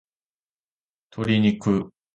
[1.11, 1.93] 鶏肉